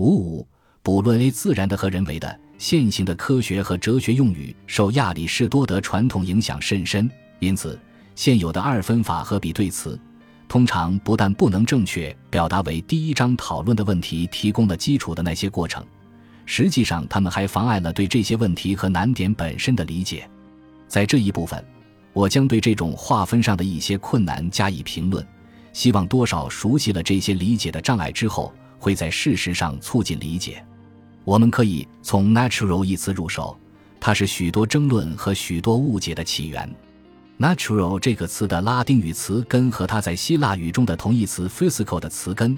[0.00, 0.48] 五五，
[0.82, 7.78] 不论 A 自然的和人为的，现行的科学和哲学用语受亚里士多德传统影响甚深，因此
[8.14, 10.00] 现有的二分法和比对词，
[10.48, 15.84] 通常不但不能正确表达为第一章讨论的问题提供了基础的那些过程，
[16.46, 20.26] 实际上他们还妨碍了对这些问题和难点本身的理解。
[20.88, 21.62] 在这一部分，
[22.14, 25.22] 我将对这种划分上的一些困难加以评论，
[25.74, 28.50] 希望多少熟悉了这些理解的障碍之后，
[28.80, 30.64] 会在事实上促进理解。
[31.22, 33.56] 我们可以从 “natural” 一词入手，
[34.00, 36.68] 它是许多争论和许多误解的起源。
[37.38, 42.56] “natural” 这个词的拉丁语词根和它在希腊语中的同义词 “physical” 的词根，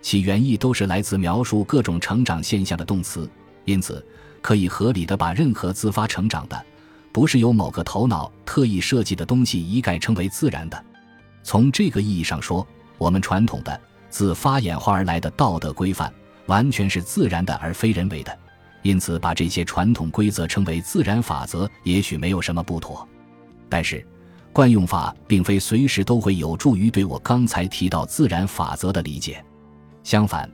[0.00, 3.28] 其原意都是来自描述各种成长现象的动词，
[3.64, 4.04] 因此
[4.40, 6.64] 可以合理的把任何自发成长的。
[7.12, 10.84] 不是由某个头脑特意设计的东西一概称为自然的。
[11.44, 12.66] 从这个意义上说，
[12.98, 13.80] 我们传统的
[14.14, 16.08] 自发演化而来的道德规范
[16.46, 18.38] 完全是自然的而非人为的，
[18.82, 23.04] 因此把这些传统规则称为自然法则也许没有什么不妥。
[23.68, 24.06] 但是，
[24.52, 29.44] 惯用法并非随时都会有助于对我刚才提到自然法则的理解。
[30.04, 30.48] 相反，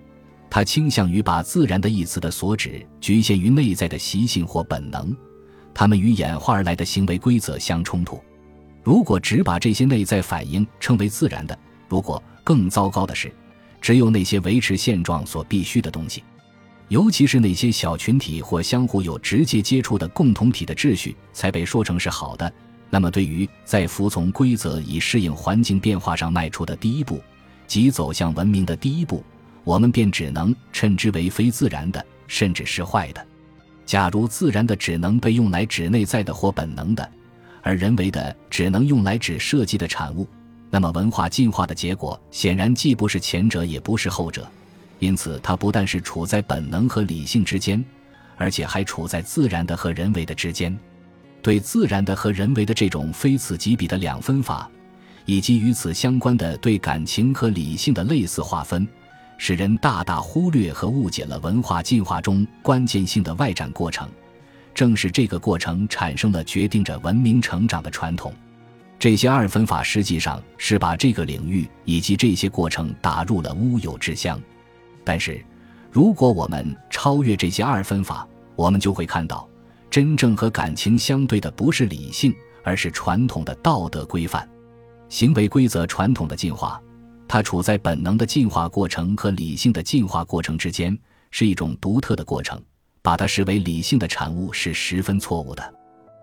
[0.49, 5.15] 它倾向于把“自然”的一词的所指局限于内在的习性或本能。
[5.75, 8.19] 它们与演化而来的行为规则相冲突。
[8.83, 11.59] 如果只把这些内在反应称为自然的，
[11.91, 13.31] 如果更糟糕的是，
[13.81, 16.23] 只有那些维持现状所必须的东西，
[16.89, 22.53] 尤其是那些小群体或相互有直接接触的共同体的秩序，才被说成是好的，
[22.91, 27.23] 那么对于在服从规则以适应环境变化上迈出的第一步，
[27.67, 29.25] 即走向文明的第一步，
[29.65, 33.27] 我们便只能称之为非自然的，甚至是坏的。
[33.87, 37.11] 假如自然的只能被用来指内在的或本能的，
[37.63, 40.29] 而人为的只能用来指设计的产物，
[40.71, 44.49] 那么文化进化的结果显然既不是前者，也不是后者。
[45.01, 47.85] 因此，它不但是处在本能和理性之间，
[48.37, 50.79] 而且还处在自然的和人为的之间。
[51.43, 54.71] 对自然的和人为的这种非此即彼的两分法，
[55.25, 58.87] 以及与此相关的对感情和理性的类似划分。
[59.39, 64.07] 使人大大忽略和误解了文化进化中关键性的外展过程，
[64.75, 68.35] 正是这个过程产生了决定着文明成长的传统。
[69.01, 74.39] 这些二分法实际上是把这个领域以及这些过程打入了乌有之乡。
[75.03, 75.43] 但是，
[75.91, 79.49] 如果我们超越这些二分法，我们就会看到，
[79.91, 84.47] 真正和感情相对的不是理性，而是传统的道德规范、
[85.09, 86.79] 行为规则传统的进化。
[87.27, 90.97] 它处在本能的进化过程和理性的进化过程之间，
[91.31, 92.63] 是一种独特的过程。
[93.01, 95.80] 把它视为理性的产物是十分错误的。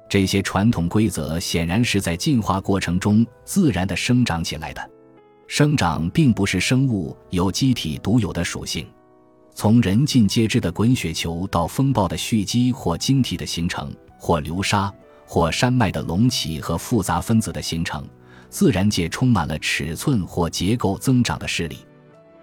[0.10, 4.90] 这些传统规则显然是在进化过程中自然的生长起来的。
[5.48, 8.88] 生长并不是生物有机体独有的属性。
[9.54, 14.94] 从人尽皆知的滚雪球到风暴的蓄积或晶体的形成，或流沙，
[15.26, 18.08] 或山脉的隆起和复杂分子的形成。
[18.50, 21.80] 自然界充满了尺寸或结构增长的势力。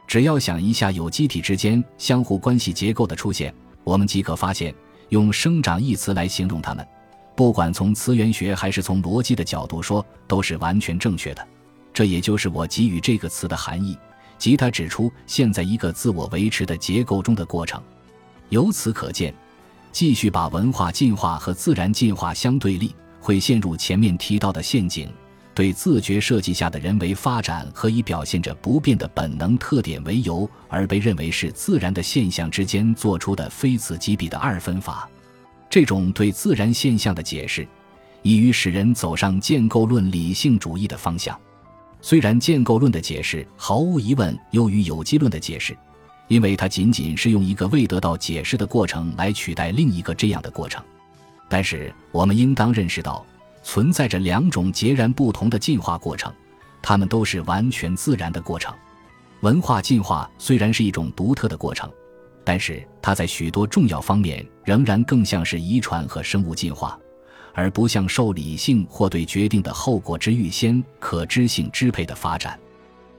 [0.07, 3.55] 只要想一下有机体之间相互关系结构的出现，
[3.85, 4.75] 我们即可发现，
[5.09, 6.87] 用“生长”一词来形容它们，
[7.37, 11.47] 不管从词源学还是从逻辑的角度说，都是完全正确的。
[11.93, 13.97] 这也就是我给予这个词的含义，
[14.39, 17.83] 即它指出现在一个自我维持的结构中的过程。
[18.51, 19.35] 由此可见，
[19.91, 25.09] 继续把文化进化和自然进化相对立，会陷入前面提到的陷阱。
[25.55, 35.09] 对自觉设计下的人为发展和以表现着不变的本能特点为由而被认为是自然的现象之间做出的非此即彼的二分法，
[35.75, 37.67] 这种对自然现象的解释，
[38.23, 41.37] 易于使人走上建构论理性主义的方向。
[42.01, 45.77] 虽然建构论的解释毫无疑问优于有机论的解释，
[46.29, 50.81] 因为它仅仅是用一个未得到解释的过程来取代另一个这样的过程，
[51.49, 53.27] 但是我们应当认识到。
[53.65, 56.33] 存在着两种截然不同的进化过程，
[56.81, 58.73] 它们都是完全自然的过程。
[59.41, 61.91] 文化进化虽然是一种独特的过程，
[62.45, 66.99] 但是它在许多重要方面仍然更像是遗传和生物进化，
[67.55, 72.59] 而不像受理性或对决定的后果之预先可知性支配的发展。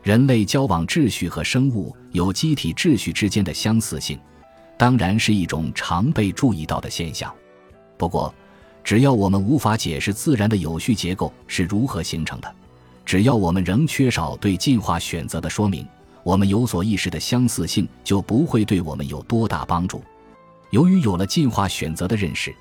[0.03, 4.19] 人类交往秩序和生物有机体秩序之间的相似性，
[4.77, 7.33] 当然是一种常被注意到的现象。
[7.97, 8.31] 不过，
[8.83, 12.55] 只要我们无法解释自然的有序结构是如何形成的，
[13.03, 15.87] 只要我们仍缺少对进化选择的说明，
[16.25, 20.03] 我们有所意识的相似性就不会对我们有多大帮助。
[20.71, 22.51] 由于有了进化选择的认识，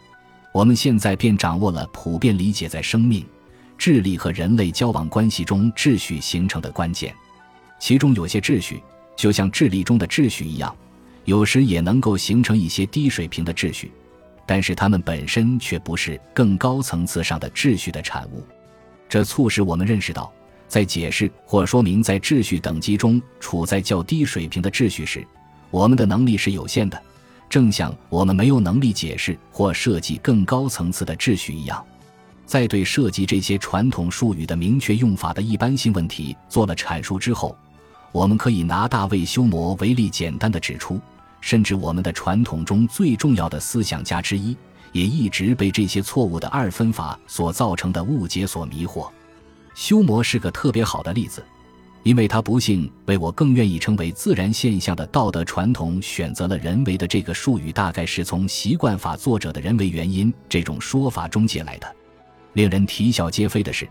[0.52, 3.24] 我们现在便掌握了普遍理解在生命、
[3.78, 7.14] 智力和人类交往关系中秩序形成的关键。
[7.80, 8.82] 其中有些秩序，
[9.16, 10.76] 就像智力中的秩序一样，
[11.24, 13.90] 有时也能够形成一些低水平的秩序，
[14.44, 18.44] 但是它们本身却不是更高层次上的秩序的产物。
[19.08, 20.30] 这促使我们认识到，
[20.66, 25.26] 在解释或说明在秩序等级中处在较低水平的秩序时，
[25.70, 27.00] 我们的能力是有限的，
[27.48, 31.84] 正像我们没有能力解释或设计更高层次的秩序一样。
[32.46, 37.56] 在对涉及这些传统术语的明确用法的一般性问题做了阐述之后，
[38.12, 41.00] 我们可以拿大卫·休谟为例，简单的指出，
[41.40, 44.56] 甚至我们的传统中最重要的思想家之一，
[44.92, 49.08] 也一直被这些错误的二分法所造成的误解所迷惑。
[49.74, 51.44] 修谟是个特别好的例子，
[52.02, 61.96] 因为他不幸为我更愿意称为自然现象的道德传统选择了“人为”的这个术语，大概是从习惯法作者的人为原因这种说法中借来的。
[62.52, 63.88] 令人啼笑皆非的是，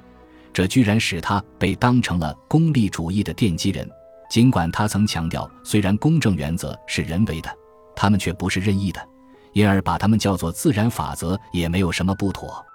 [0.53, 3.89] 这居然使他被当成了功利主义的奠基人。
[4.29, 7.49] 尽管他曾强调，虽然公正原则是人为的，
[7.95, 9.05] 他们却不是任意的，
[9.51, 12.65] 因而把他们叫做自然法则也没有什么不妥。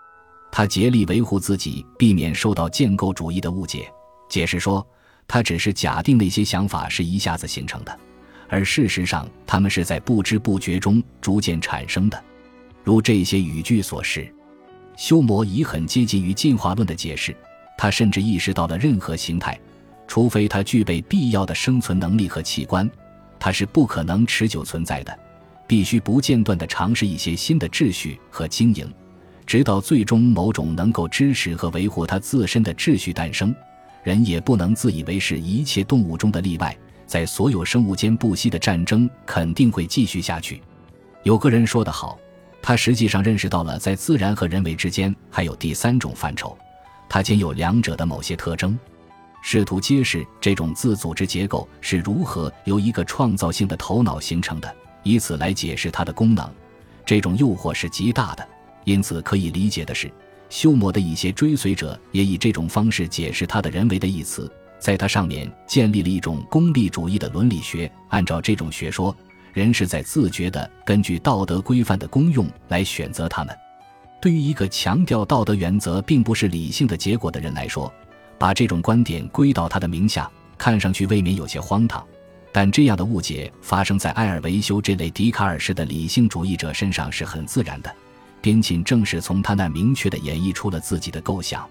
[0.51, 3.91] 他竭力维护自己，避免受到建构主义的误解，
[4.29, 4.87] 解释说，
[5.27, 7.99] 他只是假定那些想法是一下子形成的，
[8.49, 12.23] 而事实上他们是在不知不觉中逐渐产生的，
[12.83, 14.33] 如这些语句所示。
[14.97, 17.37] 修谟已很接近于进化论的解释，
[17.77, 19.57] 他甚至意识到了任何形态，
[20.09, 22.91] 除非它具备必要的生存能力和器官，
[23.39, 25.17] 它是不可能持久存在的。
[25.69, 28.91] 必须不间断地尝试一些新的秩序和经营，
[29.49, 33.55] 直到最终某种能够支持和维护它自身的秩序诞生。
[34.03, 40.61] 人也不能自以为是一切动物中的例外，在所有生物间不息的战争肯定会继续下去。
[41.23, 42.19] 有个人说得好。
[42.61, 46.59] 他实际上认识到了，在自然和人为之间还有第三种范畴，
[47.09, 48.79] 它兼有两者的某些特征，
[49.41, 56.47] 试图揭示这种自组织结构是如何由一个创造性的头脑形成的，以此来解释它的功能。
[57.07, 58.47] 这种诱惑是极大的，
[58.89, 60.11] 因此可以理解的是，
[60.49, 67.91] 休谟的一些追随者也以这种方式解释他的人为的一词，在他上面建立了一种功利主义的伦理学。
[68.09, 69.15] 按照这种学说。
[69.55, 73.59] 人是在自觉地根据道德规范的功用来选择他们。
[74.21, 77.93] 对于一个强调道德原则并不是理性的结果的人来说，
[78.39, 82.07] 把这种观点归到他的名下，看上去未免有些荒唐。
[82.53, 87.93] 但这样的误解发生在埃尔维修这类笛卡尔式的理性主义者身上是很自然的。
[88.41, 91.69] 边沁正是从他那明确的演绎出了自己的构想。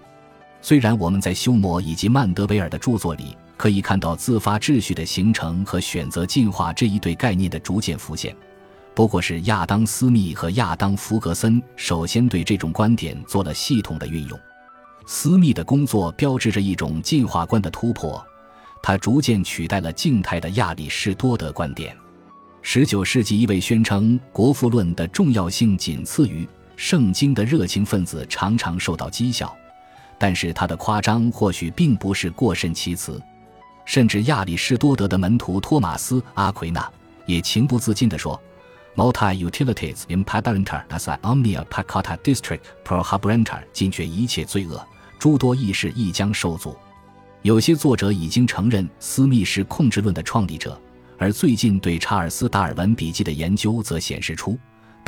[0.60, 3.36] 虽然我们在休谟以及曼德维尔的著作里。
[3.58, 8.34] 可以看到自发秩序的形成和选择进化这一对概念的逐渐浮现，
[8.94, 14.38] 不过是亚当·斯密和亚当·弗格森首先对这种观点做了系统的运用。
[15.06, 18.24] 斯密的工作标志着一种进化观的突破，
[18.80, 21.96] 他逐渐取代了静态的亚里士多德观点。
[22.62, 29.52] 19世纪一位宣称国富论的重要性仅次于圣经的热情分子常常受到讥笑，
[30.16, 33.20] 但是他的夸张或许并不是过甚其词。
[33.84, 36.88] 甚至亚里士多德的门徒托马斯·阿奎那
[37.26, 38.40] 也情不自禁地说
[38.94, 44.80] ：“Multi utilities impedenter as omnia pacata district prohabrenter，禁绝一切罪恶，
[45.18, 46.76] 诸多义士亦将受阻。”
[47.42, 50.80] 有些作者已经承认斯密是控制论的创立者，
[51.18, 54.56] 而最近对查尔斯·达尔文笔记的研究则显示出，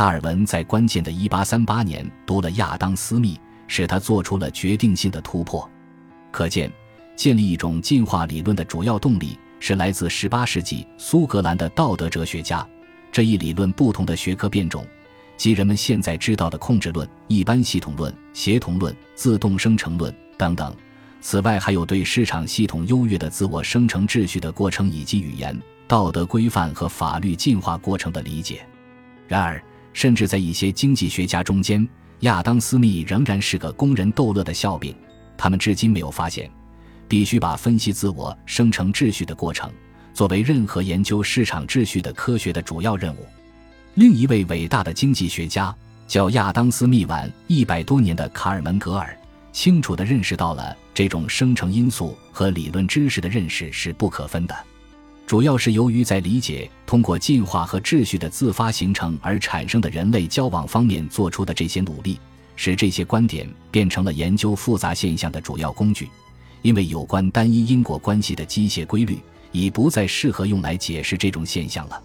[0.01, 3.39] 达尔文在关键的1838年读了亚当·斯密，
[3.69, 5.69] 使他做出了决定性的突破。
[6.31, 6.73] 可见。
[7.15, 12.67] 建立一种进化理论的主要动力是来自18世纪苏格兰的道德哲学家。
[13.13, 14.87] 这一理论不同的学科变种，
[15.37, 20.75] 即人们现在知道的控制论、一般系统论、协同论、自动生成论等等。
[21.21, 25.55] 此外，还有对市场系统优越的自我生成秩序的过程，以及语言、
[25.87, 28.67] 道德规范和法律进化过程的理解。
[29.29, 31.87] 然而，甚至在一些经济学家中间，
[32.21, 34.95] 亚当·斯密仍然是个供人逗乐的笑柄。
[35.37, 36.51] 他们至今没有发现。
[37.09, 39.69] 必须把分析自我生成秩序的过程
[40.15, 43.27] 作为任何研究市场秩序的科学的主要任务。
[43.95, 45.75] 另一位伟大的经济学家
[46.07, 49.19] 叫亚当·斯密，晚一百多年的卡尔门·格尔，
[49.51, 54.57] 清楚地认识到了这种生成因素和理论知识的认识是不可分的。
[55.31, 62.19] 主要是由于在理解通过进化和秩序的自发形成而产生的人类交往方面做出的这些努力，
[62.57, 66.09] 使这些观点变成了研究复杂现象的主要工具。
[66.63, 69.21] 因为有关单一因果关系的机械规律
[69.53, 72.03] 已不再适合用来解释这种现象了。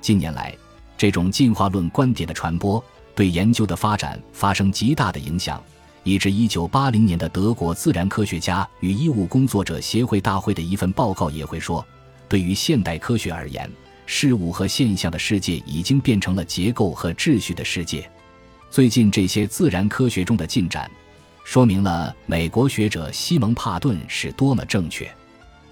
[0.00, 0.56] 近年来，
[0.96, 2.80] 这种进化论观点的传播
[3.16, 5.60] 对研究的发展发生极大的影响，
[6.04, 11.84] 以致1980年的德国自然科学家与医务工作者协会大会的一份报告也会说：
[12.30, 13.68] 对于现代科学而言，
[14.06, 18.08] 事物和现象的世界已经变成了结构和秩序的世界。
[18.70, 20.88] 最近这些自然科学中的进展，
[21.42, 25.12] 说明了美国学者西蒙·帕顿是多么正确。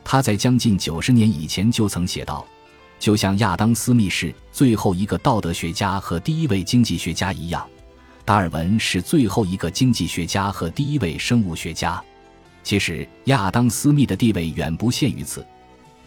[0.03, 2.45] 他在将近九十年以前就曾写道
[2.99, 7.65] ：“就像亚当·斯密是最后一个道德学家和第一位经济学家一样，
[8.25, 12.03] 达尔文是最后一个经济学家和第一位生物学家。
[12.65, 15.47] 其实，亚当·斯密的地位远不限于此。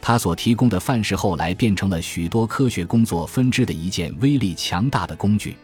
[0.01, 5.55] 他所提供的范式后来变成了许多科学工作分支的一件威力强大的工具。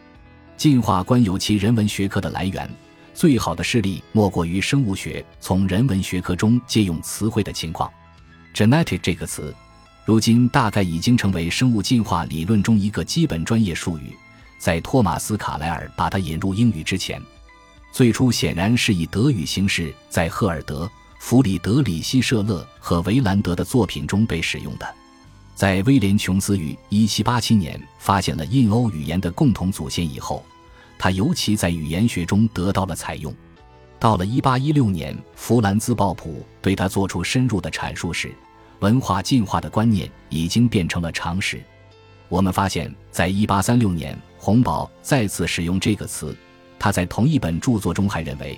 [0.56, 2.70] 进化观有其人文学科的来源，
[3.12, 7.90] 最好的事例莫过于生物学从人文学科中借用词汇的情况。”
[8.54, 9.54] genetic 这个词，
[10.04, 14.16] 如今大概已经成为生物进化理论中一个基本专业术语。
[14.58, 17.22] 在托马斯·卡莱尔把它引入英语之前，
[17.92, 24.94] 最初显然是以德语形式在赫尔德、弗里德里希·舍勒和维兰德的作品中被使用的。
[25.54, 30.44] 在威廉·琼斯于1787年发现了印欧语言的共同祖先以后，
[30.96, 33.34] 他尤其在语言学中得到了采用。
[33.98, 38.32] 到了1816年，弗兰兹·鲍普对他做出深入的阐述时，
[38.78, 41.60] 文化进化的观念已经变成了常识。
[42.28, 46.36] 我们发现，在1836年，洪堡再次使用这个词。
[46.78, 48.56] 他在同一本著作中还认为，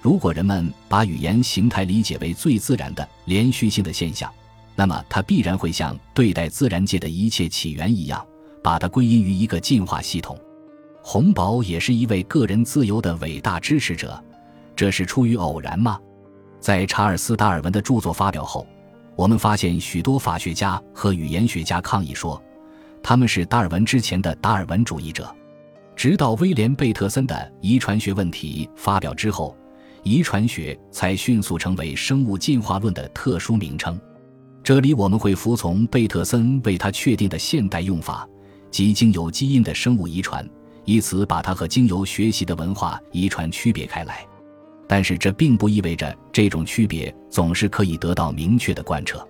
[0.00, 4.32] 如果人们把语言形态理解为最自然的连续性的现象，
[4.74, 8.24] 那么它必然会像对待自然界的一切起源一样，
[8.62, 10.38] 把它归因于一个进化系统。
[11.02, 14.22] 洪堡也是一位个人自由的伟大支持者。
[14.74, 15.98] 这是出于偶然吗？
[16.60, 18.66] 在查尔斯·达尔文的著作发表后，
[19.14, 22.42] 我们发现许多法学家和语言学家抗议说，
[23.02, 25.34] 他们是达尔文之前的达尔文主义者。
[25.94, 29.56] 直到威廉·贝特森的《遗传学问题》发表之后，
[30.06, 34.00] 遗传学才迅速成为生物进化论的特殊名称。
[34.62, 38.24] 这里我们会服从贝特森为他确定的现代用法，
[38.70, 40.48] 即经由基因的生物遗传，
[40.84, 44.24] 以此把它和经由学习的文化遗传区别开来。
[44.86, 49.26] 但是这并不意味着这种区别总是可以得到明确的贯彻。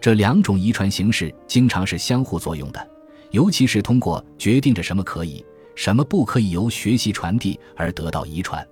[0.00, 2.90] 这两种遗传形式经常是相互作用的，
[3.30, 5.44] 尤其是通过决定着什么可以、
[5.76, 8.66] 什么不可以由学习传递而得到遗传。